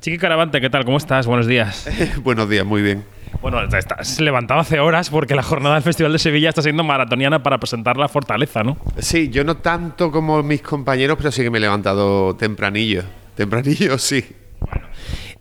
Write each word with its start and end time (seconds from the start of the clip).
Chiqui 0.00 0.16
Caravante, 0.16 0.62
¿qué 0.62 0.70
tal? 0.70 0.86
¿Cómo 0.86 0.96
estás? 0.96 1.26
Buenos 1.26 1.46
días. 1.46 1.86
Buenos 2.22 2.48
días, 2.48 2.64
muy 2.64 2.80
bien. 2.80 3.04
Bueno, 3.42 3.62
estás 3.62 4.18
levantado 4.18 4.60
hace 4.60 4.80
horas 4.80 5.10
porque 5.10 5.34
la 5.34 5.42
jornada 5.42 5.74
del 5.74 5.84
Festival 5.84 6.10
de 6.12 6.18
Sevilla 6.18 6.48
está 6.48 6.62
siendo 6.62 6.82
maratoniana 6.82 7.42
para 7.42 7.58
presentar 7.58 7.98
la 7.98 8.08
fortaleza, 8.08 8.62
¿no? 8.62 8.78
Sí, 8.96 9.28
yo 9.28 9.44
no 9.44 9.58
tanto 9.58 10.10
como 10.10 10.42
mis 10.42 10.62
compañeros, 10.62 11.18
pero 11.18 11.30
sí 11.30 11.42
que 11.42 11.50
me 11.50 11.58
he 11.58 11.60
levantado 11.60 12.34
tempranillo. 12.34 13.02
Tempranillo, 13.34 13.98
sí. 13.98 14.24
Bueno. 14.60 14.86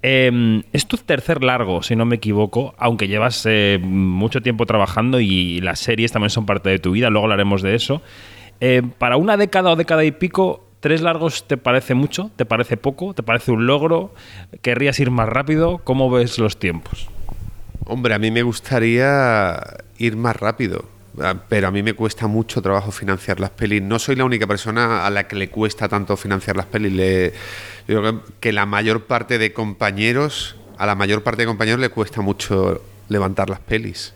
Eh, 0.04 0.62
es 0.74 0.86
tu 0.88 0.98
tercer 0.98 1.42
largo, 1.42 1.82
si 1.82 1.96
no 1.96 2.04
me 2.06 2.18
equivoco, 2.18 2.76
aunque 2.78 3.08
llevas 3.08 3.46
eh, 3.46 3.80
mucho 3.82 4.42
tiempo 4.42 4.66
trabajando 4.66 5.22
y 5.22 5.62
las 5.62 5.80
series 5.80 6.12
también 6.12 6.32
son 6.32 6.46
parte 6.46 6.70
de 6.70 6.80
tu 6.80 6.92
vida, 6.92 7.10
luego 7.10 7.26
hablaremos 7.26 7.62
de 7.62 7.76
eso. 7.76 8.02
Eh, 8.60 8.82
para 8.98 9.16
una 9.16 9.38
década 9.38 9.72
o 9.72 9.78
década 9.78 10.04
y 10.04 10.12
pico, 10.12 10.69
¿Tres 10.80 11.02
largos 11.02 11.46
te 11.46 11.58
parece 11.58 11.94
mucho? 11.94 12.32
¿Te 12.38 12.46
parece 12.46 12.78
poco? 12.78 13.14
¿Te 13.14 13.22
parece 13.22 13.52
un 13.52 13.68
logro? 13.68 14.14
¿Querrías 14.62 15.00
ir 15.00 15.12
más 15.12 15.28
rápido? 15.28 15.80
¿Cómo 15.80 16.10
ves 16.10 16.40
los 16.40 16.58
tiempos? 16.58 17.10
Hombre, 17.86 18.14
a 18.14 18.20
mí 18.20 18.32
me 18.32 18.44
gustaría 18.44 19.60
ir 19.98 20.16
más 20.16 20.38
rápido, 20.38 20.86
ah, 21.22 21.36
pero 21.50 21.68
a 21.68 21.72
mí 21.72 21.84
me 21.84 21.94
cuesta 21.94 22.28
mucho 22.28 22.62
trabajo 22.62 22.92
financiar 22.92 23.42
las 23.42 23.50
pelis. 23.50 23.82
No 23.82 24.00
soy 24.00 24.16
la 24.16 24.24
única 24.24 24.48
persona 24.48 25.06
a 25.06 25.10
la 25.10 25.28
que 25.28 25.36
le 25.36 25.50
cuesta 25.50 25.90
tanto 25.90 26.16
financiar 26.16 26.56
las 26.56 26.68
pelis. 26.68 26.94
Yo 27.88 28.02
creo 28.02 28.24
que 28.40 28.54
la 28.54 28.66
mayor 28.66 29.06
parte 29.06 29.38
de 29.38 29.52
compañeros, 29.52 30.56
a 30.78 30.86
la 30.86 30.96
mayor 30.96 31.24
parte 31.24 31.42
de 31.42 31.48
compañeros 31.48 31.82
le 31.82 31.90
cuesta 31.90 32.22
mucho 32.22 32.82
levantar 33.10 33.50
las 33.50 33.60
pelis. 33.60 34.14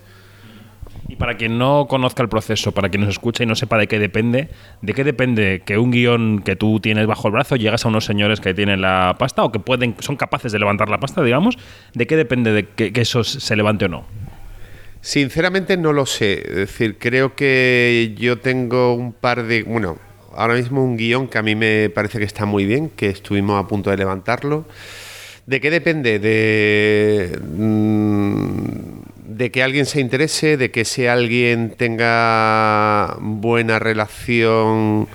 Y 1.14 1.16
para 1.16 1.36
quien 1.36 1.58
no 1.58 1.86
conozca 1.88 2.24
el 2.24 2.28
proceso, 2.28 2.72
para 2.72 2.88
quien 2.88 3.02
nos 3.02 3.10
escucha 3.10 3.44
y 3.44 3.46
no 3.46 3.54
sepa 3.54 3.78
de 3.78 3.86
qué 3.86 4.00
depende, 4.00 4.48
¿de 4.82 4.94
qué 4.94 5.04
depende 5.04 5.62
que 5.64 5.78
un 5.78 5.92
guion 5.92 6.42
que 6.42 6.56
tú 6.56 6.80
tienes 6.80 7.06
bajo 7.06 7.28
el 7.28 7.32
brazo 7.34 7.54
llegas 7.54 7.84
a 7.84 7.88
unos 7.88 8.04
señores 8.04 8.40
que 8.40 8.52
tienen 8.52 8.80
la 8.80 9.14
pasta 9.16 9.44
o 9.44 9.52
que 9.52 9.60
pueden, 9.60 9.94
son 10.00 10.16
capaces 10.16 10.50
de 10.50 10.58
levantar 10.58 10.88
la 10.88 10.98
pasta, 10.98 11.22
digamos? 11.22 11.56
¿De 11.92 12.08
qué 12.08 12.16
depende 12.16 12.50
de 12.50 12.66
que, 12.66 13.00
eso 13.00 13.22
se 13.22 13.54
levante 13.54 13.84
o 13.84 13.88
no? 13.88 14.04
Sinceramente 15.02 15.76
no 15.76 15.92
lo 15.92 16.04
sé. 16.04 16.42
Es 16.48 16.56
decir, 16.56 16.98
creo 16.98 17.36
que 17.36 18.16
yo 18.18 18.40
tengo 18.40 18.94
un 18.94 19.12
par 19.12 19.44
de. 19.44 19.62
Bueno, 19.62 19.98
ahora 20.34 20.54
mismo 20.54 20.82
un 20.82 20.96
guion 20.96 21.28
que 21.28 21.38
a 21.38 21.42
mí 21.42 21.54
me 21.54 21.90
parece 21.90 22.18
que 22.18 22.24
está 22.24 22.44
muy 22.44 22.64
bien, 22.64 22.90
que 22.90 23.08
estuvimos 23.08 23.64
a 23.64 23.68
punto 23.68 23.90
de 23.90 23.98
levantarlo. 23.98 24.64
¿De 25.46 25.60
qué 25.60 25.70
depende? 25.70 26.18
De. 26.18 27.38
Mmm, 27.40 28.33
de 29.36 29.50
que 29.50 29.64
alguien 29.64 29.84
se 29.84 30.00
interese, 30.00 30.56
de 30.56 30.70
que 30.70 30.82
ese 30.82 31.08
alguien 31.08 31.74
tenga 31.76 33.16
buena 33.18 33.80
relación 33.80 35.08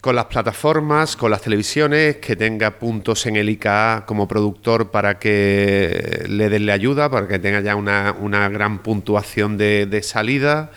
con 0.00 0.16
las 0.16 0.24
plataformas, 0.26 1.16
con 1.16 1.30
las 1.30 1.42
televisiones, 1.42 2.16
que 2.16 2.34
tenga 2.34 2.78
puntos 2.78 3.26
en 3.26 3.36
el 3.36 3.50
IKA 3.50 4.04
como 4.06 4.26
productor 4.26 4.90
para 4.90 5.18
que 5.18 6.24
le 6.28 6.48
denle 6.48 6.72
ayuda, 6.72 7.10
para 7.10 7.28
que 7.28 7.38
tenga 7.38 7.60
ya 7.60 7.76
una, 7.76 8.48
gran 8.48 8.78
puntuación 8.78 9.58
de, 9.58 9.84
de 9.84 10.02
salida. 10.02 10.70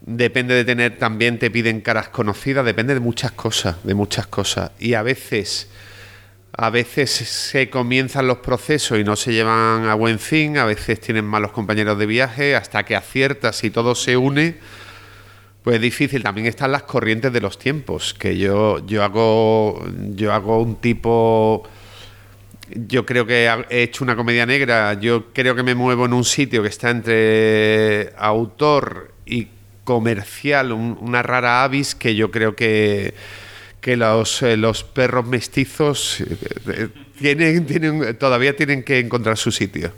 Depende 0.00 0.54
de 0.54 0.64
tener, 0.64 0.98
también 0.98 1.38
te 1.38 1.52
piden 1.52 1.80
caras 1.80 2.08
conocidas, 2.08 2.64
depende 2.64 2.94
de 2.94 3.00
muchas 3.00 3.30
cosas, 3.30 3.76
de 3.84 3.94
muchas 3.94 4.26
cosas. 4.26 4.72
Y 4.80 4.94
a 4.94 5.02
veces 5.02 5.68
a 6.52 6.70
veces 6.70 7.10
se 7.10 7.70
comienzan 7.70 8.26
los 8.26 8.38
procesos 8.38 8.98
y 8.98 9.04
no 9.04 9.16
se 9.16 9.32
llevan 9.32 9.86
a 9.86 9.94
buen 9.94 10.18
fin, 10.18 10.58
a 10.58 10.64
veces 10.64 11.00
tienen 11.00 11.24
malos 11.24 11.52
compañeros 11.52 11.98
de 11.98 12.06
viaje, 12.06 12.56
hasta 12.56 12.84
que 12.84 12.96
aciertas 12.96 13.62
y 13.64 13.70
todo 13.70 13.94
se 13.94 14.16
une, 14.16 14.56
pues 15.62 15.76
es 15.76 15.82
difícil. 15.82 16.22
También 16.22 16.46
están 16.46 16.72
las 16.72 16.82
corrientes 16.82 17.32
de 17.32 17.40
los 17.40 17.58
tiempos, 17.58 18.14
que 18.14 18.36
yo, 18.36 18.84
yo 18.86 19.04
hago 19.04 19.84
yo 20.14 20.32
hago 20.32 20.60
un 20.60 20.76
tipo 20.76 21.68
yo 22.70 23.06
creo 23.06 23.26
que 23.26 23.50
he 23.70 23.82
hecho 23.82 24.04
una 24.04 24.16
comedia 24.16 24.46
negra, 24.46 24.94
yo 24.94 25.32
creo 25.32 25.54
que 25.54 25.62
me 25.62 25.74
muevo 25.74 26.04
en 26.04 26.12
un 26.12 26.24
sitio 26.24 26.62
que 26.62 26.68
está 26.68 26.90
entre 26.90 28.12
autor 28.18 29.12
y 29.24 29.48
comercial, 29.84 30.72
una 30.72 31.22
rara 31.22 31.64
avis 31.64 31.94
que 31.94 32.14
yo 32.14 32.30
creo 32.30 32.54
que 32.54 33.14
que 33.88 33.96
los, 33.96 34.42
eh, 34.42 34.58
los 34.58 34.84
perros 34.84 35.26
mestizos 35.26 36.20
eh, 36.20 36.36
eh, 36.66 36.88
tienen, 37.18 37.64
tienen, 37.64 38.18
todavía 38.18 38.54
tienen 38.54 38.82
que 38.82 38.98
encontrar 38.98 39.38
su 39.38 39.50
sitio. 39.50 39.92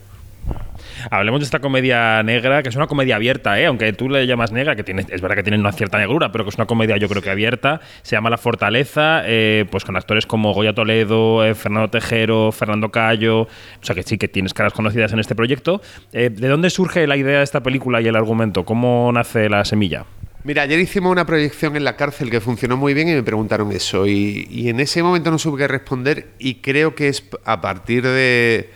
Hablemos 1.10 1.40
de 1.40 1.46
esta 1.46 1.58
comedia 1.58 2.22
negra, 2.22 2.62
que 2.62 2.68
es 2.68 2.76
una 2.76 2.86
comedia 2.86 3.16
abierta, 3.16 3.58
¿eh? 3.58 3.66
aunque 3.66 3.92
tú 3.92 4.08
le 4.08 4.28
llamas 4.28 4.52
negra, 4.52 4.76
que 4.76 4.84
tiene, 4.84 5.04
es 5.08 5.20
verdad 5.20 5.34
que 5.34 5.42
tiene 5.42 5.58
una 5.58 5.72
cierta 5.72 5.98
negrura, 5.98 6.30
pero 6.30 6.44
que 6.44 6.50
es 6.50 6.54
una 6.54 6.66
comedia 6.66 6.98
yo 6.98 7.08
creo 7.08 7.20
que 7.20 7.30
abierta. 7.30 7.80
Se 8.02 8.14
llama 8.14 8.30
La 8.30 8.38
Fortaleza, 8.38 9.24
pues 9.68 9.84
con 9.84 9.96
actores 9.96 10.24
como 10.24 10.54
Goya 10.54 10.72
Toledo, 10.72 11.42
Fernando 11.56 11.90
Tejero, 11.90 12.52
Fernando 12.52 12.90
Cayo, 12.90 13.40
o 13.42 13.48
sea 13.80 13.96
que 13.96 14.04
sí 14.04 14.18
que 14.18 14.28
tienes 14.28 14.54
caras 14.54 14.72
conocidas 14.72 15.12
en 15.12 15.18
este 15.18 15.34
proyecto. 15.34 15.82
¿De 16.12 16.30
dónde 16.30 16.70
surge 16.70 17.08
la 17.08 17.16
idea 17.16 17.38
de 17.38 17.44
esta 17.44 17.60
película 17.60 18.00
y 18.00 18.06
el 18.06 18.14
argumento? 18.14 18.64
¿Cómo 18.64 19.10
nace 19.12 19.48
la 19.48 19.64
semilla? 19.64 20.04
Mira, 20.42 20.62
ayer 20.62 20.80
hicimos 20.80 21.12
una 21.12 21.26
proyección 21.26 21.76
en 21.76 21.84
la 21.84 21.96
cárcel 21.96 22.30
que 22.30 22.40
funcionó 22.40 22.78
muy 22.78 22.94
bien 22.94 23.08
y 23.08 23.12
me 23.12 23.22
preguntaron 23.22 23.72
eso. 23.72 24.06
Y, 24.06 24.68
en 24.70 24.80
ese 24.80 25.02
momento 25.02 25.30
no 25.30 25.38
supe 25.38 25.58
qué 25.58 25.68
responder 25.68 26.28
y 26.38 26.56
creo 26.56 26.94
que 26.94 27.08
es 27.08 27.24
a 27.44 27.60
partir 27.60 28.04
de, 28.04 28.70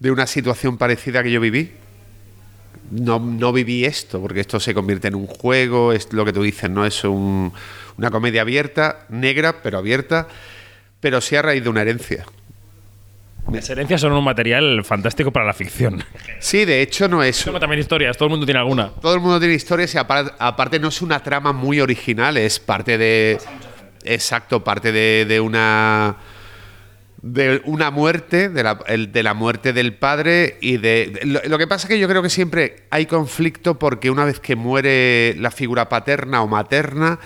una 0.00 0.28
situación 0.28 0.78
parecida 0.78 1.24
que 1.24 1.32
yo 1.32 1.40
viví. 1.40 1.72
No, 2.92 3.18
no, 3.18 3.52
viví 3.52 3.84
esto, 3.84 4.20
porque 4.20 4.40
esto 4.40 4.60
se 4.60 4.74
convierte 4.74 5.08
en 5.08 5.16
un 5.16 5.26
juego, 5.26 5.92
es 5.92 6.12
lo 6.12 6.24
que 6.24 6.32
tú 6.32 6.42
dices, 6.42 6.70
¿no? 6.70 6.86
Es 6.86 7.02
una 7.04 8.10
comedia 8.12 8.42
abierta, 8.42 9.06
negra, 9.08 9.60
pero 9.62 9.78
abierta, 9.78 10.28
pero 11.00 11.20
sí 11.20 11.34
a 11.34 11.42
raíz 11.42 11.64
de 11.64 11.70
una 11.70 11.82
herencia. 11.82 12.26
Las 13.50 13.68
herencias 13.68 14.00
son 14.00 14.12
un 14.12 14.24
material 14.24 14.84
fantástico 14.84 15.32
para 15.32 15.44
la 15.44 15.52
ficción. 15.52 16.02
Sí, 16.38 16.64
de 16.64 16.80
hecho 16.80 17.08
no 17.08 17.22
es. 17.22 17.44
Tengo 17.44 17.60
también 17.60 17.80
historias, 17.80 18.16
todo 18.16 18.26
el 18.26 18.30
mundo 18.30 18.46
tiene 18.46 18.60
alguna. 18.60 18.90
Todo 19.00 19.14
el 19.14 19.20
mundo 19.20 19.38
tiene 19.38 19.54
historias 19.54 19.94
y 19.94 19.98
aparte, 19.98 20.78
no 20.78 20.88
es 20.88 21.02
una 21.02 21.22
trama 21.22 21.52
muy 21.52 21.80
original, 21.80 22.36
es 22.36 22.60
parte 22.60 22.98
de. 22.98 23.38
Exacto, 24.04 24.62
parte 24.64 24.92
de, 24.92 25.40
una. 25.40 26.16
De 27.20 27.60
una 27.64 27.90
muerte, 27.90 28.48
de 28.48 28.62
la, 28.62 28.74
de 28.74 29.22
la, 29.22 29.34
muerte 29.34 29.72
del 29.72 29.94
padre 29.94 30.58
y 30.60 30.78
de... 30.78 31.20
lo 31.24 31.56
que 31.56 31.68
pasa 31.68 31.86
es 31.86 31.90
que 31.90 31.98
yo 32.00 32.08
creo 32.08 32.20
que 32.20 32.30
siempre 32.30 32.84
hay 32.90 33.06
conflicto 33.06 33.78
porque 33.78 34.10
una 34.10 34.24
vez 34.24 34.40
que 34.40 34.56
muere 34.56 35.36
la 35.38 35.52
figura 35.52 35.88
paterna 35.88 36.42
o 36.42 36.48
materna, 36.48 37.20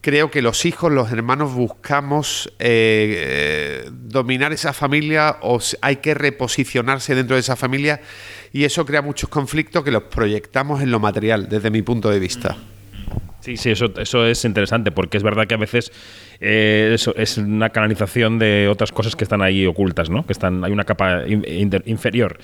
creo 0.00 0.30
que 0.30 0.42
los 0.42 0.64
hijos, 0.64 0.90
los 0.92 1.10
hermanos 1.12 1.54
buscamos 1.54 2.52
eh, 2.58 3.84
eh, 3.86 3.90
dominar 3.92 4.52
esa 4.52 4.72
familia 4.72 5.36
o 5.42 5.58
hay 5.82 5.96
que 5.96 6.14
reposicionarse 6.14 7.14
dentro 7.14 7.36
de 7.36 7.40
esa 7.40 7.56
familia 7.56 8.00
y 8.52 8.64
eso 8.64 8.84
crea 8.84 9.02
muchos 9.02 9.28
conflictos 9.28 9.84
que 9.84 9.90
los 9.90 10.04
proyectamos 10.04 10.82
en 10.82 10.90
lo 10.90 11.00
material, 11.00 11.48
desde 11.48 11.70
mi 11.70 11.82
punto 11.82 12.10
de 12.10 12.18
vista. 12.18 12.56
Sí, 13.40 13.56
sí, 13.56 13.70
eso, 13.70 13.86
eso 13.96 14.26
es 14.26 14.44
interesante, 14.44 14.90
porque 14.90 15.16
es 15.16 15.22
verdad 15.22 15.46
que 15.46 15.54
a 15.54 15.58
veces 15.58 15.92
eh, 16.40 16.90
eso 16.92 17.14
es 17.16 17.38
una 17.38 17.70
canalización 17.70 18.38
de 18.38 18.68
otras 18.68 18.92
cosas 18.92 19.16
que 19.16 19.24
están 19.24 19.40
ahí 19.40 19.66
ocultas, 19.66 20.10
¿no? 20.10 20.26
Que 20.26 20.32
están, 20.32 20.62
hay 20.62 20.72
una 20.72 20.84
capa 20.84 21.22
inferior. 21.26 22.38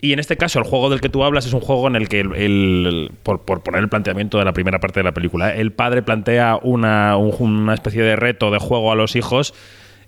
Y 0.00 0.12
en 0.12 0.20
este 0.20 0.36
caso, 0.36 0.60
el 0.60 0.64
juego 0.64 0.90
del 0.90 1.00
que 1.00 1.08
tú 1.08 1.24
hablas 1.24 1.44
es 1.46 1.52
un 1.52 1.60
juego 1.60 1.88
en 1.88 1.96
el 1.96 2.08
que, 2.08 2.20
el, 2.20 3.10
por, 3.22 3.40
poner 3.40 3.80
el 3.80 3.88
planteamiento 3.88 4.38
de 4.38 4.44
la 4.44 4.52
primera 4.52 4.78
parte 4.78 5.00
de 5.00 5.04
la 5.04 5.12
película, 5.12 5.54
¿eh? 5.54 5.60
el 5.60 5.72
padre 5.72 6.02
plantea 6.02 6.58
una, 6.62 7.16
una 7.16 7.74
especie 7.74 8.02
de 8.02 8.14
reto 8.14 8.50
de 8.50 8.58
juego 8.58 8.92
a 8.92 8.94
los 8.94 9.16
hijos 9.16 9.54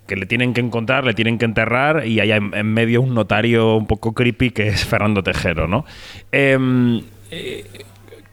que 0.07 0.15
le 0.15 0.25
tienen 0.25 0.53
que 0.53 0.61
encontrar, 0.61 1.03
le 1.03 1.13
tienen 1.13 1.37
que 1.37 1.45
enterrar 1.45 2.07
y 2.07 2.19
hay 2.21 2.31
en, 2.31 2.73
medio 2.73 3.01
un 3.01 3.13
notario 3.13 3.75
un 3.75 3.85
poco 3.85 4.13
creepy 4.13 4.51
que 4.51 4.69
es 4.69 4.85
Fernando 4.85 5.23
Tejero, 5.23 5.67
¿no? 5.67 5.85
Em, 6.31 7.01
eh, 7.29 7.65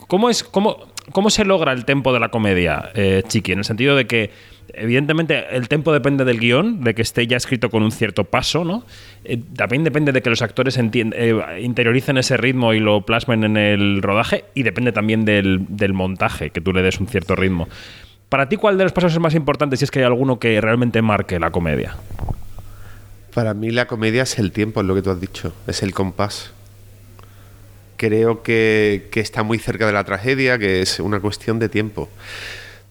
¿cómo, 0.07 0.31
es, 0.31 0.45
cómo, 0.45 0.89
¿Cómo 1.13 1.31
se 1.31 1.45
logra 1.45 1.73
el 1.73 1.85
tempo 1.85 2.13
de 2.13 2.21
la 2.21 2.29
comedia, 2.29 2.91
eh, 2.95 3.23
Chiqui? 3.27 3.53
En 3.53 3.59
el 3.59 3.65
sentido 3.65 3.97
de 3.97 4.07
que 4.07 4.31
Evidentemente, 4.75 5.57
el 5.57 5.69
tempo 5.69 5.93
depende 5.93 6.25
del 6.25 6.39
guion, 6.39 6.85
de 6.85 6.95
que 6.95 7.03
esté 7.03 7.27
ya 7.27 7.37
escrito 7.37 7.71
con 7.71 7.83
un 7.83 7.91
cierto 7.91 8.25
paso, 8.25 8.65
¿no? 8.65 8.85
Eh, 9.25 9.41
también 9.57 9.83
depende 9.83 10.13
de 10.13 10.21
que 10.21 10.31
los 10.31 10.43
actores 10.43 10.79
eh, 10.79 11.61
interioricen 11.61 12.19
ese 12.19 12.37
ritmo 12.37 12.75
y 12.75 12.81
lo 12.81 13.01
plasmen 13.03 13.45
en 13.45 13.57
el 13.57 14.03
rodaje, 14.03 14.45
y 14.55 14.63
depende 14.65 14.93
también 14.93 15.25
del, 15.25 15.93
montaje, 15.93 16.51
que 16.51 16.61
tú 16.61 16.73
le 16.73 16.83
des 16.83 17.01
un 17.01 17.07
cierto 17.07 17.35
ritmo. 17.35 17.69
Para 18.29 18.49
ti, 18.49 18.57
¿cuál 18.57 18.77
de 18.77 18.85
los 18.85 18.93
pasos 18.93 19.13
es 19.13 19.19
más 19.19 19.35
importante 19.35 19.77
si 19.77 19.85
es 19.85 19.91
que 19.91 20.01
hay 20.01 20.05
alguno 20.05 20.39
que 20.39 20.61
realmente 20.61 21.01
marque 21.01 21.39
la 21.39 21.51
comedia? 21.51 21.97
Para 23.33 23.55
mí 23.55 23.71
la 23.71 23.87
comedia 23.87 24.25
es 24.25 24.39
el 24.39 24.53
tiempo, 24.53 24.81
es 24.81 24.87
lo 24.87 24.95
que 24.95 25.03
tú 25.03 25.11
has 25.11 25.21
dicho, 25.21 25.55
es 25.67 25.83
el 25.83 25.95
compás. 25.95 26.53
Creo 27.97 28.43
que, 28.43 29.09
que 29.11 29.21
está 29.21 29.43
muy 29.43 29.59
cerca 29.59 29.87
de 29.87 29.93
la 29.93 30.05
tragedia, 30.05 30.59
que 30.59 30.83
es 30.83 31.01
una 31.01 31.21
cuestión 31.21 31.59
de 31.59 31.69
tiempo. 31.69 32.09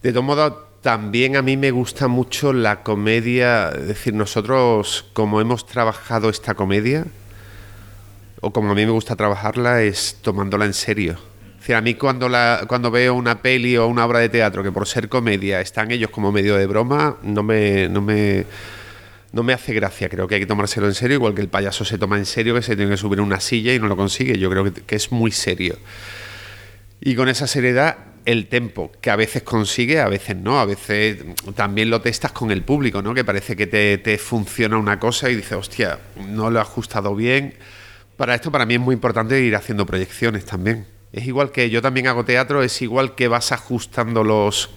De 0.02 0.12
todo 0.12 0.22
modo, 0.22 0.67
también 0.82 1.36
a 1.36 1.42
mí 1.42 1.56
me 1.56 1.70
gusta 1.70 2.08
mucho 2.08 2.52
la 2.52 2.82
comedia, 2.82 3.70
es 3.70 3.88
decir, 3.88 4.14
nosotros 4.14 5.06
como 5.12 5.40
hemos 5.40 5.66
trabajado 5.66 6.30
esta 6.30 6.54
comedia, 6.54 7.06
o 8.40 8.52
como 8.52 8.70
a 8.70 8.74
mí 8.74 8.86
me 8.86 8.92
gusta 8.92 9.16
trabajarla, 9.16 9.82
es 9.82 10.18
tomándola 10.22 10.64
en 10.64 10.74
serio. 10.74 11.18
Es 11.54 11.60
decir, 11.60 11.74
a 11.74 11.80
mí 11.80 11.94
cuando, 11.94 12.30
cuando 12.68 12.90
veo 12.90 13.14
una 13.14 13.42
peli 13.42 13.76
o 13.76 13.88
una 13.88 14.06
obra 14.06 14.20
de 14.20 14.28
teatro 14.28 14.62
que 14.62 14.70
por 14.70 14.86
ser 14.86 15.08
comedia 15.08 15.60
están 15.60 15.90
ellos 15.90 16.10
como 16.10 16.30
medio 16.30 16.56
de 16.56 16.66
broma, 16.66 17.16
no 17.22 17.42
me, 17.42 17.88
no 17.88 18.00
me, 18.00 18.46
no 19.32 19.42
me 19.42 19.52
hace 19.52 19.74
gracia. 19.74 20.08
Creo 20.08 20.28
que 20.28 20.36
hay 20.36 20.40
que 20.42 20.46
tomárselo 20.46 20.86
en 20.86 20.94
serio, 20.94 21.16
igual 21.16 21.34
que 21.34 21.40
el 21.40 21.48
payaso 21.48 21.84
se 21.84 21.98
toma 21.98 22.16
en 22.16 22.26
serio 22.26 22.54
que 22.54 22.62
se 22.62 22.76
tiene 22.76 22.92
que 22.92 22.96
subir 22.96 23.18
a 23.18 23.22
una 23.22 23.40
silla 23.40 23.74
y 23.74 23.80
no 23.80 23.88
lo 23.88 23.96
consigue. 23.96 24.38
Yo 24.38 24.48
creo 24.48 24.62
que, 24.64 24.72
que 24.72 24.94
es 24.94 25.10
muy 25.10 25.32
serio. 25.32 25.76
Y 27.00 27.16
con 27.16 27.28
esa 27.28 27.48
seriedad 27.48 27.96
el 28.28 28.46
tempo, 28.46 28.92
que 29.00 29.10
a 29.10 29.16
veces 29.16 29.42
consigue, 29.42 30.00
a 30.00 30.08
veces 30.08 30.36
no, 30.36 30.60
a 30.60 30.66
veces 30.66 31.24
también 31.54 31.88
lo 31.88 32.02
testas 32.02 32.30
con 32.30 32.50
el 32.50 32.62
público, 32.62 33.00
¿no? 33.00 33.14
Que 33.14 33.24
parece 33.24 33.56
que 33.56 33.66
te, 33.66 33.96
te 33.96 34.18
funciona 34.18 34.76
una 34.76 35.00
cosa 35.00 35.30
y 35.30 35.36
dices, 35.36 35.52
hostia, 35.52 35.98
no 36.28 36.50
lo 36.50 36.58
he 36.58 36.60
ajustado 36.60 37.14
bien. 37.14 37.54
Para 38.18 38.34
esto 38.34 38.52
para 38.52 38.66
mí 38.66 38.74
es 38.74 38.80
muy 38.80 38.92
importante 38.92 39.40
ir 39.40 39.56
haciendo 39.56 39.86
proyecciones 39.86 40.44
también. 40.44 40.86
Es 41.10 41.26
igual 41.26 41.52
que 41.52 41.70
yo 41.70 41.80
también 41.80 42.06
hago 42.06 42.26
teatro, 42.26 42.62
es 42.62 42.82
igual 42.82 43.14
que 43.14 43.28
vas 43.28 43.50
ajustando 43.50 44.22
los, 44.22 44.68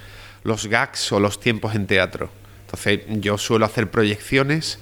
los 0.46 0.68
gags 0.68 1.12
o 1.12 1.20
los 1.20 1.42
tiempos 1.42 1.76
en 1.76 1.88
teatro. 1.88 2.30
Entonces 2.62 3.02
yo 3.20 3.38
suelo 3.38 3.66
hacer 3.66 3.92
proyecciones 3.92 4.80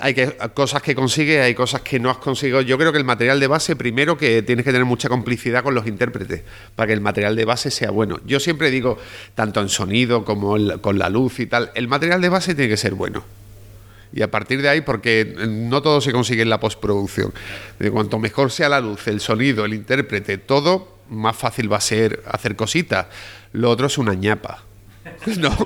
hay 0.00 0.14
que, 0.14 0.36
cosas 0.54 0.80
que 0.80 0.94
consigue, 0.94 1.40
hay 1.40 1.54
cosas 1.54 1.80
que 1.80 1.98
no 1.98 2.08
has 2.08 2.18
conseguido. 2.18 2.60
Yo 2.60 2.78
creo 2.78 2.92
que 2.92 2.98
el 2.98 3.04
material 3.04 3.40
de 3.40 3.48
base, 3.48 3.74
primero 3.74 4.16
que 4.16 4.42
tienes 4.42 4.64
que 4.64 4.70
tener 4.70 4.84
mucha 4.84 5.08
complicidad 5.08 5.64
con 5.64 5.74
los 5.74 5.88
intérpretes 5.88 6.42
para 6.76 6.86
que 6.86 6.92
el 6.92 7.00
material 7.00 7.34
de 7.34 7.44
base 7.44 7.70
sea 7.72 7.90
bueno. 7.90 8.20
Yo 8.24 8.38
siempre 8.38 8.70
digo, 8.70 8.98
tanto 9.34 9.60
en 9.60 9.68
sonido 9.68 10.24
como 10.24 10.56
con 10.80 10.98
la 10.98 11.08
luz 11.08 11.40
y 11.40 11.46
tal, 11.46 11.72
el 11.74 11.88
material 11.88 12.20
de 12.20 12.28
base 12.28 12.54
tiene 12.54 12.70
que 12.70 12.76
ser 12.76 12.94
bueno. 12.94 13.24
Y 14.12 14.22
a 14.22 14.30
partir 14.30 14.62
de 14.62 14.68
ahí, 14.68 14.80
porque 14.82 15.34
no 15.48 15.82
todo 15.82 16.00
se 16.00 16.12
consigue 16.12 16.42
en 16.42 16.48
la 16.48 16.60
postproducción. 16.60 17.34
De 17.78 17.90
cuanto 17.90 18.18
mejor 18.18 18.50
sea 18.52 18.68
la 18.68 18.80
luz, 18.80 19.06
el 19.08 19.20
sonido, 19.20 19.64
el 19.64 19.74
intérprete, 19.74 20.38
todo, 20.38 20.96
más 21.10 21.36
fácil 21.36 21.70
va 21.70 21.78
a 21.78 21.80
ser 21.80 22.22
hacer 22.26 22.54
cositas. 22.54 23.06
Lo 23.52 23.68
otro 23.68 23.88
es 23.88 23.98
una 23.98 24.14
ñapa. 24.14 24.62
No. 25.38 25.56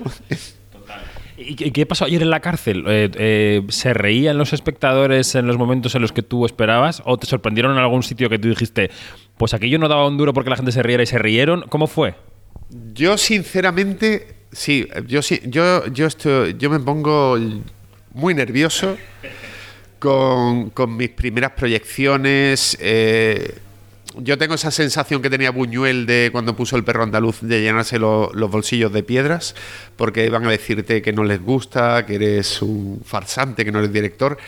¿Y 1.47 1.71
qué 1.71 1.87
pasó 1.87 2.05
ayer 2.05 2.23
en 2.23 2.31
la 2.31 2.41
cárcel? 2.41 2.85
Eh, 2.87 3.11
eh, 3.15 3.63
¿Se 3.69 3.95
reían 3.95 4.39
los 4.39 4.53
espectadores 4.53 5.35
en 5.35 5.47
los 5.47 5.59
momentos 5.59 5.95
en 5.95 6.03
los 6.03 6.13
que 6.13 6.23
tú 6.23 6.47
esperabas? 6.47 7.03
¿O 7.05 7.19
te 7.19 7.27
sorprendieron 7.27 7.73
en 7.73 7.79
algún 7.79 8.03
sitio 8.03 8.29
que 8.29 8.39
tú 8.39 8.49
dijiste, 8.49 8.91
pues 9.37 9.55
aquello 9.55 9.79
no 9.79 9.89
daba 9.89 10.07
un 10.07 10.17
duro 10.17 10.33
porque 10.33 10.51
la 10.51 10.57
gente 10.57 10.73
se 10.73 10.83
riera 10.83 11.03
y 11.03 11.07
se 11.07 11.19
rieron? 11.19 11.65
¿Cómo 11.69 11.87
fue? 11.87 12.15
Yo, 12.95 13.19
sinceramente, 13.19 14.37
sí. 14.53 14.89
Yo, 15.07 15.21
yo, 15.21 15.87
yo, 15.87 16.07
estoy, 16.07 16.57
yo 16.59 16.71
me 16.71 16.81
pongo 16.81 17.39
muy 18.15 18.35
nervioso 18.35 18.97
con, 19.99 20.71
con 20.71 20.97
mis 20.97 21.11
primeras 21.11 21.53
proyecciones. 21.53 22.77
Eh, 22.81 23.59
yo 24.19 24.39
tengo 24.39 24.55
esa 24.55 24.71
sensación 24.71 25.23
que 25.23 25.31
tenía 25.31 25.51
Buñuel 25.51 26.07
de 26.07 26.31
cuando 26.33 26.55
puso 26.57 26.77
el 26.77 26.85
perro 26.85 27.03
andaluz 27.03 27.41
de 27.41 27.63
llenarse 27.63 27.99
los 27.99 28.51
bolsillos 28.51 28.93
de 28.93 29.03
piedras, 29.03 29.55
porque 29.97 30.29
van 30.29 30.47
a 30.47 30.51
decirte 30.51 31.03
que 31.03 31.13
no 31.13 31.25
les 31.25 31.41
gusta, 31.41 32.05
que 32.07 32.17
eres 32.17 32.63
un 32.63 33.01
farsante, 33.05 33.65
que 33.65 33.73
no 33.73 33.79
eres 33.79 33.93
director. 33.93 34.39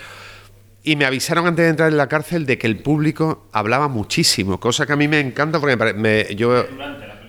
Y 0.83 0.97
me 0.97 1.07
avisaron 1.07 1.47
antes 1.47 1.65
de 1.65 1.71
entrar 1.71 1.91
en 1.91 1.97
la 1.97 2.09
cárcel 2.09 2.45
de 2.45 2.59
que 2.59 2.67
el 2.67 2.79
público 2.79 3.47
hablaba 3.53 3.89
muchísimo, 3.89 4.61
cosa 4.61 4.87
que 4.87 4.93
a 4.93 4.97
mí 4.97 5.09
me 5.09 5.21
encanta 5.21 5.59
porque 5.59 5.77
me, 5.95 6.35
yo 6.35 6.67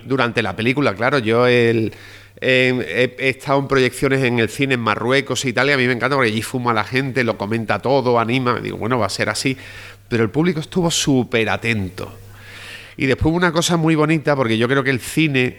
durante 0.04 0.42
la 0.42 0.54
película, 0.54 0.94
claro, 0.94 1.18
yo 1.18 1.46
el, 1.46 1.92
he, 2.38 3.16
estado 3.18 3.58
en 3.60 3.68
proyecciones 3.68 4.22
en 4.24 4.40
el 4.40 4.50
cine 4.50 4.74
en 4.74 4.80
Marruecos 4.80 5.44
e 5.44 5.48
Italia, 5.48 5.74
a 5.74 5.78
mí 5.78 5.86
me 5.86 5.94
encanta 5.94 6.16
porque 6.16 6.30
allí 6.32 6.42
fuma 6.42 6.74
la 6.74 6.84
gente, 6.84 7.24
lo 7.24 7.38
comenta 7.38 7.78
todo, 7.78 8.20
anima, 8.20 8.60
digo, 8.60 8.76
bueno, 8.76 8.98
va 8.98 9.06
a 9.06 9.10
ser 9.10 9.30
así, 9.30 9.56
pero 10.08 10.22
el 10.22 10.30
público 10.30 10.60
estuvo 10.60 10.90
súper 10.90 11.48
atento 11.48 12.25
y 12.96 13.06
después 13.06 13.34
una 13.34 13.52
cosa 13.52 13.76
muy 13.76 13.94
bonita, 13.94 14.34
porque 14.34 14.56
yo 14.56 14.68
creo 14.68 14.82
que 14.82 14.90
el 14.90 15.00
cine, 15.00 15.58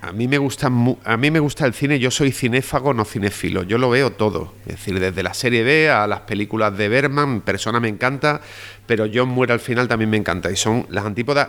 a 0.00 0.12
mí 0.12 0.26
me 0.26 0.38
gusta, 0.38 0.66
a 0.66 1.16
mí 1.16 1.30
me 1.30 1.38
gusta 1.38 1.66
el 1.66 1.74
cine, 1.74 2.00
yo 2.00 2.10
soy 2.10 2.32
cinéfago, 2.32 2.92
no 2.92 3.04
cinéfilo, 3.04 3.62
yo 3.62 3.78
lo 3.78 3.90
veo 3.90 4.12
todo. 4.12 4.52
Es 4.66 4.76
decir, 4.76 4.98
desde 4.98 5.22
la 5.22 5.34
serie 5.34 5.62
B 5.62 5.88
a 5.88 6.06
las 6.08 6.20
películas 6.20 6.76
de 6.76 6.88
Berman, 6.88 7.42
persona 7.42 7.78
me 7.78 7.88
encanta, 7.88 8.40
pero 8.86 9.06
John 9.12 9.28
muere 9.28 9.52
al 9.52 9.60
final 9.60 9.86
también 9.86 10.10
me 10.10 10.16
encanta. 10.16 10.50
Y 10.50 10.56
son 10.56 10.86
las 10.90 11.04
antípodas. 11.04 11.48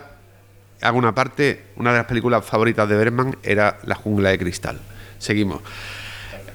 Hago 0.80 0.98
una 0.98 1.14
parte, 1.14 1.64
una 1.76 1.90
de 1.90 1.98
las 1.98 2.06
películas 2.06 2.44
favoritas 2.44 2.88
de 2.88 2.96
Berman 2.96 3.36
era 3.42 3.78
La 3.84 3.96
jungla 3.96 4.30
de 4.30 4.38
cristal. 4.38 4.80
Seguimos. 5.18 5.60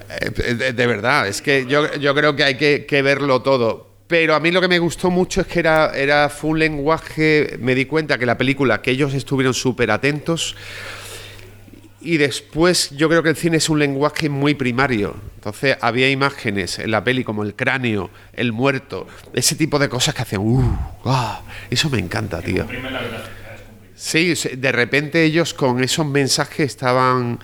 Eh, 0.08 0.72
de, 0.74 0.86
verdad, 0.86 1.28
es 1.28 1.42
que 1.42 1.66
yo, 1.66 1.94
yo 1.96 2.14
creo 2.14 2.34
que 2.34 2.44
hay 2.44 2.56
que 2.56 3.02
verlo 3.02 3.42
todo 3.42 3.89
pero 4.10 4.34
a 4.34 4.40
mí 4.40 4.50
lo 4.50 4.60
que 4.60 4.66
me 4.66 4.80
gustó 4.80 5.08
mucho 5.08 5.40
es 5.40 5.46
que 5.46 5.60
era, 5.60 5.92
era 5.94 6.28
fue 6.28 6.50
un 6.50 6.58
lenguaje, 6.58 7.56
me 7.60 7.76
di 7.76 7.84
cuenta 7.84 8.18
que 8.18 8.26
la 8.26 8.36
película, 8.36 8.82
que 8.82 8.90
ellos 8.90 9.14
estuvieron 9.14 9.54
súper 9.54 9.92
atentos, 9.92 10.56
y 12.00 12.16
después 12.16 12.90
yo 12.90 13.08
creo 13.08 13.22
que 13.22 13.28
el 13.28 13.36
cine 13.36 13.58
es 13.58 13.68
un 13.68 13.78
lenguaje 13.78 14.28
muy 14.28 14.54
primario. 14.54 15.14
Entonces 15.36 15.76
había 15.80 16.10
imágenes 16.10 16.80
en 16.80 16.90
la 16.90 17.04
peli 17.04 17.22
como 17.22 17.44
el 17.44 17.54
cráneo, 17.54 18.10
el 18.32 18.50
muerto, 18.50 19.06
ese 19.32 19.54
tipo 19.54 19.78
de 19.78 19.88
cosas 19.88 20.12
que 20.12 20.22
hacían, 20.22 20.40
uh, 20.42 20.76
ah, 21.04 21.42
eso 21.70 21.88
me 21.88 22.00
encanta, 22.00 22.42
tío. 22.42 22.66
Sí, 23.94 24.34
de 24.56 24.72
repente 24.72 25.22
ellos 25.22 25.54
con 25.54 25.84
esos 25.84 26.04
mensajes 26.04 26.66
estaban, 26.66 27.38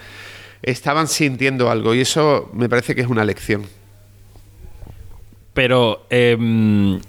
estaban 0.62 1.06
sintiendo 1.06 1.70
algo 1.70 1.94
y 1.94 2.00
eso 2.00 2.50
me 2.54 2.68
parece 2.68 2.96
que 2.96 3.02
es 3.02 3.06
una 3.06 3.24
lección. 3.24 3.68
Pero 5.56 6.04
em, 6.10 7.00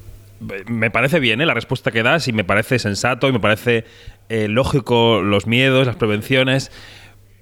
me 0.68 0.90
parece 0.90 1.20
bien 1.20 1.42
¿eh? 1.42 1.46
la 1.46 1.54
respuesta 1.54 1.92
que 1.92 2.02
das 2.02 2.30
y 2.30 2.32
me 2.32 2.46
parece 2.46 2.80
sensato 2.80 3.28
y 3.28 3.34
me 3.34 3.42
parece 3.42 3.84
eh, 4.30 4.48
lógico 4.48 5.20
los 5.22 5.48
miedos, 5.48 5.86
las 5.86 5.98
prevenciones. 5.98 6.72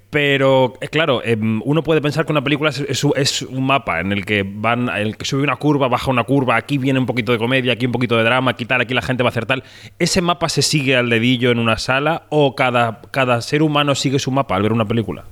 Pero, 0.10 0.74
eh, 0.82 0.88
claro, 0.88 1.22
em, 1.24 1.62
uno 1.64 1.84
puede 1.84 2.02
pensar 2.02 2.26
que 2.26 2.32
una 2.32 2.44
película 2.44 2.72
es, 2.72 3.42
un 3.44 3.68
mapa 3.68 4.00
en 4.00 4.14
el 4.14 4.26
que 4.26 4.44
van, 4.48 4.90
el 4.90 5.16
que 5.16 5.26
sube 5.26 5.44
una 5.44 5.58
curva, 5.58 5.88
baja 5.90 6.10
una 6.10 6.24
curva, 6.24 6.56
aquí 6.56 6.80
viene 6.80 6.98
un 6.98 7.06
poquito 7.06 7.32
de 7.34 7.38
comedia, 7.38 7.74
aquí 7.74 7.86
un 7.86 7.92
poquito 7.92 8.18
de 8.18 8.24
drama, 8.24 8.50
aquí 8.50 8.66
tal, 8.66 8.82
aquí 8.82 8.96
la 8.96 9.04
gente 9.04 9.22
va 9.22 9.28
a 9.28 9.32
hacer 9.32 9.46
tal. 9.46 9.64
¿Ese 10.00 10.22
mapa 10.22 10.50
se 10.50 10.64
sigue 10.64 10.96
al 10.96 11.12
dedillo 11.12 11.52
en 11.52 11.60
una 11.60 11.78
sala 11.78 12.24
o 12.30 12.56
cada, 12.56 13.02
cada 13.12 13.42
ser 13.42 13.62
humano 13.62 13.94
sigue 13.94 14.18
su 14.18 14.32
mapa 14.32 14.56
al 14.56 14.64
ver 14.64 14.74
una 14.74 14.88
película? 14.88 15.26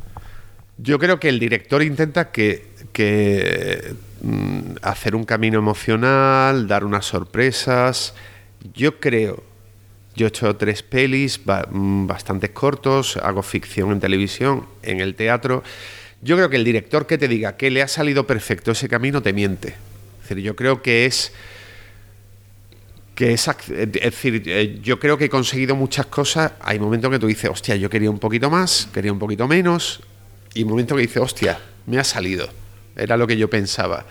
Yo 0.78 1.00
creo 1.00 1.20
que 1.20 1.30
el 1.30 1.40
director 1.40 1.82
intenta 1.82 2.32
que, 2.32 2.68
que 2.92 3.96
hacer 4.82 5.16
un 5.16 5.24
camino 5.24 5.60
emocional, 5.60 6.68
dar 6.68 6.86
unas 6.86 7.06
sorpresas. 7.06 8.14
Yo 8.74 9.00
creo, 9.00 9.44
yo 10.16 10.28
he 10.28 10.30
hecho 10.30 10.56
tres 10.56 10.84
pelis 10.84 11.42
mm, 11.46 12.08
bastante 12.08 12.52
cortos, 12.52 13.18
hago 13.18 13.44
ficción 13.44 13.92
en 13.92 14.00
televisión, 14.00 14.66
en 14.82 15.00
el 15.00 15.16
teatro. 15.16 15.64
Yo 16.22 16.36
creo 16.38 16.50
que 16.50 16.56
el 16.56 16.64
director 16.64 17.06
que 17.06 17.18
te 17.18 17.28
diga 17.28 17.58
que 17.58 17.70
le 17.70 17.82
ha 17.82 17.88
salido 17.88 18.26
perfecto 18.26 18.72
ese 18.72 18.88
camino 18.88 19.22
te 19.22 19.34
miente. 19.34 19.76
Yo 20.30 20.56
creo 20.56 20.82
que 20.82 21.06
es 21.06 21.34
que 23.14 23.34
es, 23.34 23.48
es 23.48 23.92
decir, 23.92 24.42
eh, 24.48 24.80
yo 24.82 25.00
creo 25.00 25.18
que 25.18 25.26
he 25.26 25.30
conseguido 25.30 25.76
muchas 25.76 26.08
cosas. 26.08 26.54
Hay 26.62 26.80
momentos 26.80 27.12
que 27.12 27.20
tú 27.20 27.28
dices, 27.28 27.50
hostia, 27.50 27.76
yo 27.76 27.90
quería 27.90 28.10
un 28.10 28.18
poquito 28.18 28.50
más, 28.50 28.90
quería 28.92 29.12
un 29.14 29.20
poquito 29.20 29.48
menos, 29.48 30.02
y 30.56 30.66
momentos 30.66 30.96
que 30.96 31.02
dices, 31.04 31.22
hostia, 31.22 31.60
me 31.86 32.00
ha 32.00 32.04
salido. 32.04 32.63
Era 32.96 33.18
lo 33.18 33.28
que 33.28 33.38
yo 33.38 33.50
pensaba. 33.50 34.06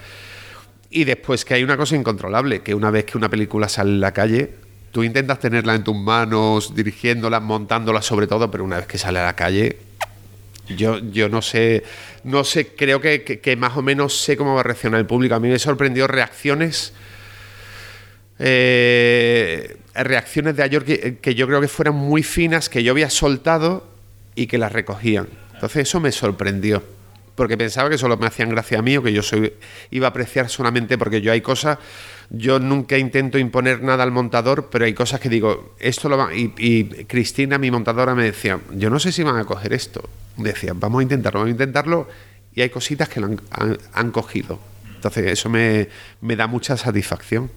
Y 0.91 1.05
después 1.05 1.45
que 1.45 1.55
hay 1.55 1.65
una 1.65 1.77
cosa 1.77 1.97
incontrolable, 1.97 2.61
que 2.61 2.75
una 2.75 2.91
vez 2.91 3.05
que 3.05 3.17
una 3.17 3.31
película 3.31 3.69
sale 3.69 3.91
en 3.91 4.01
la 4.01 4.13
calle, 4.13 4.51
tú 4.91 5.03
intentas 5.03 5.41
tenerla 5.41 5.75
en 5.75 5.85
tus 5.85 5.97
manos, 5.97 6.75
dirigiéndola, 6.75 7.41
montándola 7.41 8.03
sobre 8.03 8.27
todo, 8.27 8.51
pero 8.51 8.63
una 8.63 8.77
vez 8.77 8.87
que 8.87 8.99
sale 8.99 9.19
a 9.19 9.25
la 9.25 9.35
calle, 9.35 9.79
yo, 10.77 10.99
yo 10.99 11.31
no 11.31 11.41
sé, 11.41 11.83
no 12.25 12.45
sé, 12.45 12.69
creo 12.69 13.01
que, 13.01 13.57
más 13.59 13.77
o 13.77 13.83
menos 13.83 14.21
sé 14.21 14.37
cómo 14.37 14.55
va 14.55 14.61
a 14.61 14.65
reaccionar 14.65 15.01
el 15.01 15.07
público. 15.07 15.35
A 15.35 15.41
mí 15.41 15.49
me 15.49 15.59
sorprendió 15.59 16.07
reacciones, 16.07 16.93
eh, 18.39 19.77
reacciones 19.95 20.57
de 20.57 20.63
ayer 20.63 20.85
que, 20.85 21.19
que 21.19 21.35
yo 21.35 21.47
creo 21.47 21.61
que 21.63 21.69
fueran 21.69 21.95
muy 21.95 22.23
finas, 22.23 22.69
que 22.69 22.83
yo 22.83 22.93
había 22.93 23.09
soltado 23.09 23.89
y 24.35 24.47
que 24.47 24.59
las 24.59 24.73
recogían. 24.73 25.29
Entonces 25.55 25.89
eso 25.89 26.01
me 26.01 26.13
sorprendió 26.13 26.83
porque 27.35 27.57
pensaba 27.57 27.89
que 27.89 27.99
solo 27.99 28.17
me 28.17 28.27
hacían 28.27 28.51
gracia 28.51 28.79
a 28.79 28.83
mí 28.83 28.97
o 28.97 29.03
que 29.03 29.13
yo 29.13 29.23
soy, 29.23 29.53
iba 29.91 30.07
a 30.07 30.11
apreciar 30.11 30.49
solamente 30.49 30.99
porque 30.99 31.21
yo 31.21 31.33
hay 31.33 31.41
cosas, 31.41 31.79
yo 32.31 32.59
nunca 32.59 32.99
intento 32.99 33.39
imponer 33.39 33.83
nada 33.83 34.03
al 34.03 34.11
montador, 34.11 34.69
pero 34.71 34.85
hay 34.85 34.95
cosas 34.95 35.21
que 35.21 35.29
digo, 35.29 35.75
esto 35.79 36.09
lo 36.09 36.17
va, 36.17 36.31
y, 36.35 36.85
Cristina, 37.05 37.59
mi 37.59 37.71
montadora, 37.71 38.15
me 38.15 38.25
decía, 38.25 38.61
yo 38.73 38.91
no 38.91 38.99
sé 38.99 39.13
si 39.13 39.23
van 39.23 39.37
a 39.37 39.45
coger 39.45 39.73
esto. 39.73 40.09
Me 40.37 40.51
decía, 40.51 40.73
vamos 40.75 41.01
a 41.01 41.03
intentarlo, 41.03 41.41
vamos 41.41 41.51
a 41.51 41.53
intentarlo, 41.53 42.09
y 42.55 42.63
hay 42.63 42.71
cositas 42.71 43.09
que 43.09 43.21
lo 43.21 43.37
han, 43.93 44.11
cogido. 44.11 44.59
Entonces 44.95 45.27
eso 45.27 45.49
me, 45.49 45.89
me 46.21 46.37
da 46.37 46.47
mucha 46.47 46.77
satisfacción. 46.77 47.51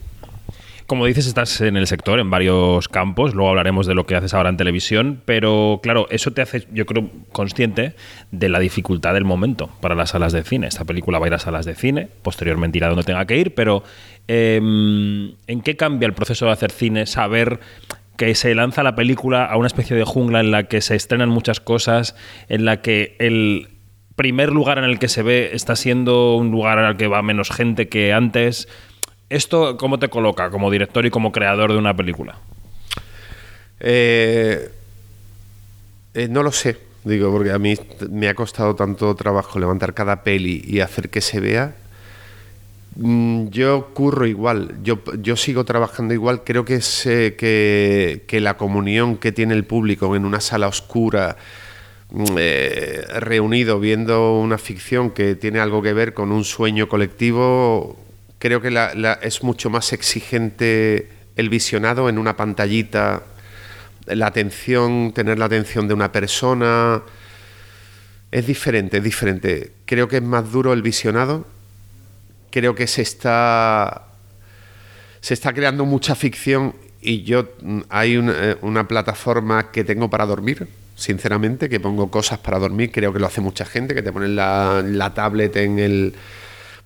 Como 0.87 1.07
dices, 1.07 1.25
estás 1.25 1.61
en 1.61 1.77
el 1.77 1.87
sector, 1.87 2.19
en 2.19 2.29
varios 2.29 2.87
campos, 2.89 3.33
luego 3.33 3.49
hablaremos 3.49 3.87
de 3.87 3.95
lo 3.95 4.05
que 4.05 4.15
haces 4.15 4.35
ahora 4.35 4.49
en 4.49 4.57
televisión, 4.57 5.19
pero 5.25 5.79
claro, 5.81 6.05
eso 6.11 6.29
te 6.29 6.43
hace, 6.43 6.67
yo 6.71 6.85
creo, 6.85 7.09
consciente 7.31 7.95
de 8.31 8.49
la 8.49 8.59
dificultad 8.59 9.15
del 9.15 9.25
momento 9.25 9.71
para 9.81 9.95
las 9.95 10.11
salas 10.11 10.31
de 10.31 10.43
cine. 10.43 10.67
Esta 10.67 10.85
película 10.85 11.17
va 11.17 11.25
a 11.25 11.29
ir 11.29 11.33
a 11.33 11.39
salas 11.39 11.65
de 11.65 11.73
cine, 11.73 12.07
posteriormente 12.21 12.77
irá 12.77 12.89
donde 12.89 13.03
tenga 13.03 13.25
que 13.25 13.35
ir, 13.35 13.55
pero 13.55 13.81
em, 14.27 15.33
¿en 15.47 15.61
qué 15.63 15.75
cambia 15.75 16.05
el 16.05 16.13
proceso 16.13 16.45
de 16.45 16.51
hacer 16.51 16.71
cine? 16.71 17.07
Saber 17.07 17.59
que 18.15 18.35
se 18.35 18.53
lanza 18.53 18.83
la 18.83 18.93
película 18.93 19.43
a 19.43 19.57
una 19.57 19.67
especie 19.67 19.95
de 19.95 20.03
jungla 20.03 20.39
en 20.39 20.51
la 20.51 20.65
que 20.65 20.81
se 20.81 20.95
estrenan 20.95 21.29
muchas 21.29 21.59
cosas, 21.59 22.15
en 22.47 22.63
la 22.63 22.81
que 22.81 23.15
el 23.17 23.69
primer 24.15 24.51
lugar 24.51 24.77
en 24.77 24.83
el 24.83 24.99
que 24.99 25.07
se 25.07 25.23
ve 25.23 25.49
está 25.53 25.75
siendo 25.75 26.35
un 26.35 26.51
lugar 26.51 26.77
al 26.77 26.95
que 26.95 27.07
va 27.07 27.23
menos 27.23 27.49
gente 27.49 27.89
que 27.89 28.13
antes. 28.13 28.67
¿Esto 29.29 29.77
cómo 29.77 29.97
te 29.97 30.09
coloca 30.09 30.49
como 30.49 30.69
director 30.69 31.05
y 31.05 31.09
como 31.09 31.31
creador 31.31 31.71
de 31.71 31.79
una 31.79 31.95
película? 31.95 32.37
Eh, 33.79 34.69
eh, 36.13 36.27
no 36.29 36.43
lo 36.43 36.51
sé, 36.51 36.77
digo, 37.03 37.31
porque 37.31 37.51
a 37.51 37.59
mí 37.59 37.75
me 38.09 38.29
ha 38.29 38.35
costado 38.35 38.75
tanto 38.75 39.15
trabajo 39.15 39.59
levantar 39.59 39.93
cada 39.93 40.23
peli 40.23 40.63
y 40.65 40.79
hacer 40.79 41.09
que 41.09 41.21
se 41.21 41.39
vea. 41.39 41.75
Mm, 42.97 43.47
yo 43.49 43.89
curro 43.93 44.25
igual, 44.25 44.75
yo, 44.83 44.99
yo 45.19 45.35
sigo 45.35 45.65
trabajando 45.65 46.13
igual. 46.13 46.43
Creo 46.43 46.63
que, 46.63 46.75
es, 46.75 47.01
que, 47.03 48.23
que 48.27 48.39
la 48.39 48.57
comunión 48.57 49.17
que 49.17 49.31
tiene 49.31 49.55
el 49.55 49.65
público 49.65 50.15
en 50.15 50.23
una 50.23 50.39
sala 50.39 50.67
oscura, 50.67 51.35
mm, 52.11 52.23
eh, 52.37 53.05
reunido 53.19 53.79
viendo 53.79 54.39
una 54.39 54.59
ficción 54.59 55.09
que 55.09 55.35
tiene 55.35 55.59
algo 55.59 55.81
que 55.81 55.93
ver 55.93 56.13
con 56.13 56.31
un 56.31 56.45
sueño 56.45 56.87
colectivo, 56.87 58.04
creo 58.39 58.61
que 58.61 58.71
la- 58.71 58.93
la- 58.95 59.13
es 59.21 59.43
mucho 59.43 59.69
más 59.69 59.93
exigente 59.93 61.09
el 61.35 61.49
visionado 61.49 62.09
en 62.09 62.17
una 62.17 62.35
pantallita, 62.37 63.23
la 64.07 64.27
atención, 64.27 65.11
tener 65.13 65.39
la 65.39 65.45
atención 65.45 65.87
de 65.87 65.93
una 65.93 66.11
persona. 66.11 67.01
Es 68.31 68.45
diferente, 68.47 68.97
es 68.97 69.03
diferente. 69.03 69.71
Creo 69.85 70.07
que 70.07 70.17
es 70.17 70.23
más 70.23 70.51
duro 70.51 70.73
el 70.73 70.81
visionado. 70.81 71.45
Creo 72.51 72.75
que 72.75 72.87
se 72.87 73.01
está 73.01 74.07
se 75.21 75.33
está 75.33 75.53
creando 75.53 75.85
mucha 75.85 76.13
ficción 76.13 76.75
y 77.01 77.23
yo 77.23 77.49
mm, 77.61 77.79
hay 77.89 78.13
eh, 78.15 78.57
una 78.61 78.87
plataforma 78.87 79.71
que 79.71 79.83
tengo 79.83 80.07
para 80.09 80.25
dormir, 80.27 80.67
sinceramente, 80.95 81.67
que 81.67 81.79
pongo 81.79 82.11
cosas 82.11 82.37
para 82.39 82.59
dormir, 82.59 82.91
creo 82.91 83.11
que 83.11 83.17
lo 83.19 83.25
hace 83.25 83.41
mucha 83.41 83.65
gente, 83.65 83.95
que 83.95 84.03
te 84.03 84.13
ponen 84.13 84.35
la, 84.35 84.83
la 84.85 85.13
tablet 85.15 85.55
en 85.57 85.79
el... 85.79 86.13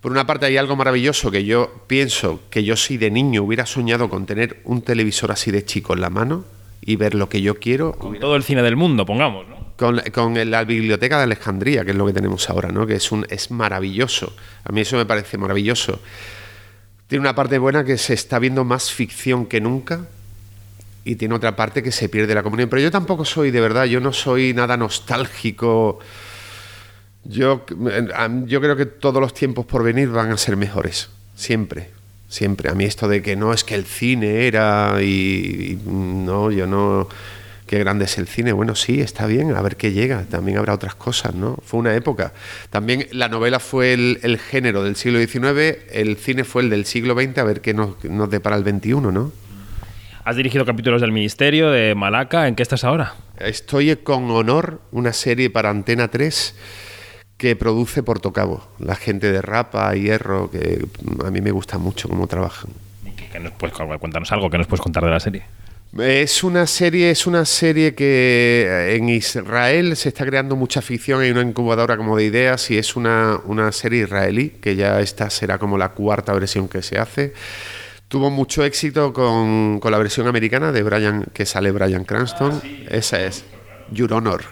Por 0.01 0.11
una 0.11 0.25
parte 0.25 0.45
hay 0.45 0.57
algo 0.57 0.75
maravilloso 0.75 1.29
que 1.29 1.43
yo 1.43 1.83
pienso 1.87 2.41
que 2.49 2.63
yo 2.63 2.77
si 2.77 2.97
de 2.97 3.11
niño 3.11 3.43
hubiera 3.43 3.65
soñado 3.65 4.09
con 4.09 4.25
tener 4.25 4.61
un 4.63 4.81
televisor 4.81 5.31
así 5.31 5.51
de 5.51 5.65
chico 5.65 5.93
en 5.93 6.01
la 6.01 6.09
mano 6.09 6.45
y 6.81 6.95
ver 6.95 7.15
lo 7.15 7.27
que 7.27 7.41
yo 7.41 7.59
quiero, 7.59 7.91
Con 7.93 8.17
todo 8.19 8.35
el 8.35 8.43
cine 8.43 8.63
del 8.63 8.77
mundo, 8.77 9.05
pongamos, 9.05 9.47
¿no? 9.47 9.59
con, 9.79 10.01
con 10.13 10.51
la 10.51 10.63
biblioteca 10.65 11.17
de 11.17 11.23
Alejandría, 11.23 11.85
que 11.85 11.91
es 11.91 11.97
lo 11.97 12.05
que 12.05 12.13
tenemos 12.13 12.49
ahora, 12.49 12.69
¿no? 12.69 12.85
Que 12.85 12.95
es 12.95 13.11
un 13.11 13.25
es 13.29 13.49
maravilloso. 13.49 14.33
A 14.65 14.71
mí 14.71 14.81
eso 14.81 14.97
me 14.97 15.05
parece 15.05 15.37
maravilloso. 15.37 15.99
Tiene 17.07 17.21
una 17.21 17.33
parte 17.33 17.57
buena 17.57 17.83
que 17.83 17.97
se 17.97 18.13
está 18.13 18.39
viendo 18.39 18.63
más 18.65 18.91
ficción 18.91 19.45
que 19.45 19.61
nunca 19.61 20.05
y 21.05 21.15
tiene 21.15 21.33
otra 21.33 21.55
parte 21.55 21.81
que 21.81 21.91
se 21.91 22.09
pierde 22.09 22.35
la 22.35 22.43
comunión. 22.43 22.69
Pero 22.69 22.81
yo 22.81 22.91
tampoco 22.91 23.25
soy, 23.25 23.51
de 23.51 23.61
verdad, 23.61 23.85
yo 23.85 23.99
no 24.01 24.13
soy 24.13 24.53
nada 24.53 24.77
nostálgico. 24.77 25.99
Yo, 27.23 27.65
yo 28.45 28.61
creo 28.61 28.75
que 28.75 28.85
todos 28.85 29.21
los 29.21 29.33
tiempos 29.33 29.65
por 29.65 29.83
venir 29.83 30.09
van 30.09 30.31
a 30.31 30.37
ser 30.37 30.57
mejores, 30.57 31.09
siempre, 31.35 31.89
siempre. 32.27 32.69
A 32.69 32.73
mí 32.73 32.85
esto 32.85 33.07
de 33.07 33.21
que 33.21 33.35
no 33.35 33.53
es 33.53 33.63
que 33.63 33.75
el 33.75 33.85
cine 33.85 34.47
era 34.47 34.97
y, 35.01 35.73
y 35.73 35.79
no, 35.85 36.51
yo 36.51 36.65
no 36.65 37.07
qué 37.69 37.77
grande 37.77 38.05
es 38.05 38.17
el 38.17 38.27
cine. 38.27 38.51
Bueno, 38.51 38.73
sí, 38.73 38.99
está 38.99 39.27
bien, 39.27 39.55
a 39.55 39.61
ver 39.61 39.75
qué 39.75 39.91
llega. 39.91 40.23
También 40.23 40.57
habrá 40.57 40.73
otras 40.73 40.95
cosas, 40.95 41.35
¿no? 41.35 41.55
Fue 41.63 41.79
una 41.79 41.93
época. 41.93 42.33
También 42.71 43.07
la 43.11 43.29
novela 43.29 43.59
fue 43.59 43.93
el, 43.93 44.19
el 44.23 44.39
género 44.39 44.83
del 44.83 44.95
siglo 44.95 45.19
XIX, 45.19 45.77
el 45.91 46.17
cine 46.17 46.45
fue 46.45 46.63
el 46.63 46.71
del 46.71 46.85
siglo 46.85 47.13
XX, 47.13 47.37
a 47.37 47.43
ver 47.43 47.61
qué 47.61 47.75
nos, 47.75 48.03
nos 48.05 48.27
depara 48.31 48.55
el 48.55 48.63
XXI, 48.63 48.95
¿no? 48.95 49.31
Has 50.25 50.35
dirigido 50.35 50.65
capítulos 50.65 50.99
del 50.99 51.11
Ministerio, 51.11 51.69
de 51.69 51.93
Malaca. 51.93 52.47
¿En 52.47 52.55
qué 52.55 52.63
estás 52.63 52.83
ahora? 52.83 53.13
Estoy 53.37 53.95
con 53.97 54.31
honor 54.31 54.81
una 54.91 55.13
serie 55.13 55.51
para 55.51 55.69
Antena 55.69 56.07
3 56.07 56.55
que 57.39 57.55
produce 57.55 58.03
Portocabo, 58.03 58.67
la 58.79 58.95
gente 58.95 59.31
de 59.31 59.41
Rapa, 59.41 59.95
Hierro, 59.95 60.51
que 60.51 60.85
a 61.25 61.31
mí 61.31 61.41
me 61.41 61.49
gusta 61.51 61.77
mucho 61.79 62.07
cómo 62.09 62.27
trabajan. 62.27 62.69
¿Qué- 63.15 63.29
qué 63.31 63.39
nos 63.39 63.53
puedes, 63.53 63.75
cuéntanos 63.99 64.31
algo 64.31 64.49
que 64.51 64.57
nos 64.59 64.67
puedes 64.67 64.81
contar 64.81 65.03
de 65.05 65.09
la 65.09 65.19
serie. 65.19 65.43
Es 65.97 66.43
una 66.43 66.67
serie, 66.67 67.09
es 67.09 67.25
una 67.25 67.45
serie 67.45 67.95
que 67.95 68.93
en 68.95 69.09
Israel 69.09 69.95
se 69.95 70.09
está 70.09 70.23
creando 70.25 70.55
mucha 70.55 70.81
ficción, 70.83 71.21
hay 71.21 71.31
una 71.31 71.41
incubadora 71.41 71.97
como 71.97 72.15
de 72.17 72.25
ideas 72.25 72.69
y 72.69 72.77
es 72.77 72.95
una, 72.95 73.39
una 73.45 73.71
serie 73.71 74.03
israelí, 74.03 74.49
que 74.61 74.75
ya 74.75 74.99
esta 74.99 75.31
será 75.31 75.57
como 75.57 75.77
la 75.79 75.89
cuarta 75.89 76.33
versión 76.33 76.67
que 76.67 76.83
se 76.83 76.99
hace. 76.99 77.33
Tuvo 78.09 78.29
mucho 78.29 78.63
éxito 78.65 79.13
con, 79.13 79.79
con 79.79 79.91
la 79.91 79.97
versión 79.97 80.27
americana 80.27 80.71
de 80.71 80.83
Brian, 80.83 81.25
que 81.33 81.45
sale 81.47 81.71
Brian 81.71 82.03
Cranston. 82.03 82.61
Esa 82.89 83.23
es, 83.25 83.45
Your 83.91 84.13
Honor, 84.13 84.43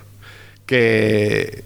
que, 0.65 1.63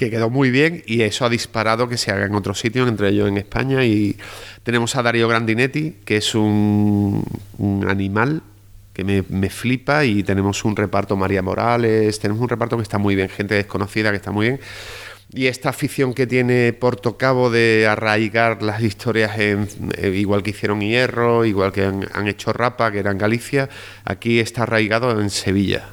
que 0.00 0.08
quedó 0.08 0.30
muy 0.30 0.50
bien 0.50 0.82
y 0.86 1.02
eso 1.02 1.26
ha 1.26 1.28
disparado 1.28 1.86
que 1.86 1.98
se 1.98 2.10
haga 2.10 2.24
en 2.24 2.34
otros 2.34 2.58
sitios, 2.58 2.88
entre 2.88 3.10
ellos 3.10 3.28
en 3.28 3.36
España. 3.36 3.84
Y 3.84 4.16
tenemos 4.62 4.96
a 4.96 5.02
Dario 5.02 5.28
Grandinetti, 5.28 5.96
que 6.06 6.16
es 6.16 6.34
un, 6.34 7.22
animal 7.86 8.40
que 8.94 9.04
me, 9.04 9.22
me 9.28 9.50
flipa 9.50 10.06
y 10.06 10.22
tenemos 10.22 10.64
un 10.64 10.74
reparto 10.74 11.16
María 11.16 11.42
Morales, 11.42 12.18
tenemos 12.18 12.40
un 12.40 12.48
reparto 12.48 12.78
que 12.78 12.82
está 12.82 12.96
muy 12.96 13.14
bien, 13.14 13.28
gente 13.28 13.54
desconocida 13.56 14.10
que 14.10 14.16
está 14.16 14.30
muy 14.30 14.46
bien. 14.46 14.60
Y 15.34 15.48
esta 15.48 15.68
afición 15.68 16.14
que 16.14 16.26
tiene 16.26 16.72
Portocabo 16.72 17.50
de 17.50 17.86
arraigar 17.86 18.62
las 18.62 18.80
historias 18.80 19.38
en, 19.38 19.68
eh, 19.98 20.08
igual 20.16 20.42
que 20.42 20.50
hicieron 20.50 20.80
Hierro, 20.80 21.44
igual 21.44 21.72
que 21.72 21.84
han, 21.84 22.08
han 22.14 22.26
hecho 22.26 22.54
Rapa, 22.54 22.90
que 22.90 23.00
era 23.00 23.10
en 23.10 23.18
Galicia, 23.18 23.68
aquí 24.06 24.40
está 24.40 24.62
arraigado 24.62 25.20
en 25.20 25.28
Sevilla. 25.28 25.90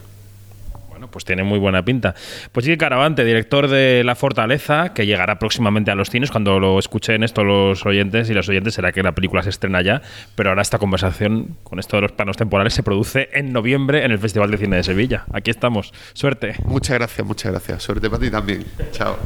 Bueno, 0.97 1.11
pues 1.11 1.25
tiene 1.25 1.43
muy 1.43 1.59
buena 1.59 1.85
pinta. 1.85 2.15
Pues 2.51 2.65
sí, 2.65 2.75
Caravante, 2.75 3.23
director 3.23 3.67
de 3.67 4.03
La 4.03 4.15
Fortaleza, 4.15 4.95
que 4.95 5.05
llegará 5.05 5.37
próximamente 5.37 5.91
a 5.91 5.95
los 5.95 6.09
cines. 6.09 6.31
Cuando 6.31 6.59
lo 6.59 6.79
escuchen 6.79 7.23
esto 7.23 7.43
los 7.43 7.85
oyentes 7.85 8.31
y 8.31 8.33
los 8.33 8.49
oyentes 8.49 8.73
será 8.73 8.91
que 8.91 9.03
la 9.03 9.11
película 9.11 9.43
se 9.43 9.49
estrena 9.49 9.83
ya. 9.83 10.01
Pero 10.33 10.49
ahora 10.49 10.63
esta 10.63 10.79
conversación 10.79 11.55
con 11.61 11.77
esto 11.77 11.97
de 11.97 12.01
los 12.01 12.13
planos 12.13 12.35
temporales 12.35 12.73
se 12.73 12.81
produce 12.81 13.29
en 13.33 13.53
noviembre 13.53 14.05
en 14.05 14.11
el 14.11 14.17
Festival 14.17 14.49
de 14.49 14.57
Cine 14.57 14.77
de 14.77 14.83
Sevilla. 14.83 15.25
Aquí 15.31 15.51
estamos. 15.51 15.93
Suerte. 16.13 16.55
Muchas 16.65 16.97
gracias, 16.97 17.27
muchas 17.27 17.51
gracias. 17.51 17.83
Suerte 17.83 18.09
para 18.09 18.23
ti 18.23 18.31
también. 18.31 18.65
Chao. 18.91 19.17